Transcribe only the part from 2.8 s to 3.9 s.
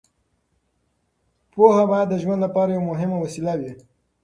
مهمه وسیله وي.